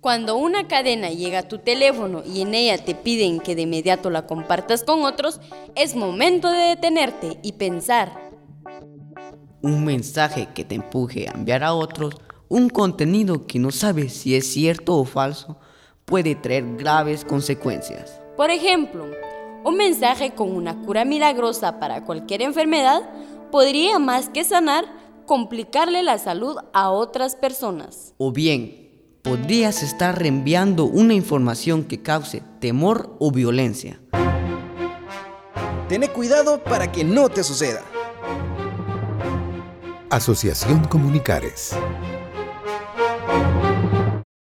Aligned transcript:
Cuando 0.00 0.36
una 0.36 0.66
cadena 0.68 1.10
llega 1.10 1.40
a 1.40 1.48
tu 1.48 1.58
teléfono 1.58 2.22
y 2.24 2.40
en 2.40 2.54
ella 2.54 2.78
te 2.78 2.94
piden 2.94 3.40
que 3.40 3.54
de 3.54 3.62
inmediato 3.62 4.10
la 4.10 4.26
compartas 4.26 4.84
con 4.84 5.04
otros, 5.04 5.40
es 5.74 5.94
momento 5.94 6.50
de 6.50 6.58
detenerte 6.58 7.38
y 7.42 7.52
pensar. 7.52 8.30
Un 9.62 9.84
mensaje 9.84 10.48
que 10.54 10.64
te 10.64 10.74
empuje 10.74 11.28
a 11.28 11.32
enviar 11.32 11.64
a 11.64 11.74
otros 11.74 12.14
un 12.48 12.68
contenido 12.68 13.46
que 13.46 13.58
no 13.58 13.70
sabes 13.70 14.12
si 14.12 14.34
es 14.34 14.52
cierto 14.52 14.96
o 14.96 15.04
falso 15.04 15.56
puede 16.04 16.34
traer 16.34 16.76
graves 16.76 17.24
consecuencias. 17.24 18.20
Por 18.36 18.50
ejemplo, 18.50 19.06
un 19.64 19.76
mensaje 19.76 20.32
con 20.34 20.50
una 20.50 20.82
cura 20.82 21.04
milagrosa 21.04 21.78
para 21.78 22.04
cualquier 22.04 22.42
enfermedad 22.42 23.08
podría 23.52 23.98
más 23.98 24.28
que 24.28 24.42
sanar, 24.42 24.84
complicarle 25.26 26.02
la 26.02 26.18
salud 26.18 26.56
a 26.72 26.90
otras 26.90 27.36
personas. 27.36 28.14
O 28.18 28.32
bien, 28.32 28.89
podrías 29.22 29.82
estar 29.82 30.18
reenviando 30.18 30.84
una 30.84 31.14
información 31.14 31.84
que 31.84 32.02
cause 32.02 32.42
temor 32.60 33.16
o 33.18 33.30
violencia. 33.30 34.00
Ten 35.88 36.06
cuidado 36.08 36.62
para 36.62 36.92
que 36.92 37.04
no 37.04 37.28
te 37.28 37.42
suceda. 37.42 37.82
Asociación 40.08 40.84
Comunicares. 40.84 41.74